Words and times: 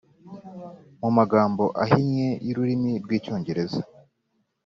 mu 1.01 1.09
magambo 1.17 1.63
ahinnye 1.83 2.29
y’ururimi 2.45 2.91
rw’icyongereza 3.03 3.81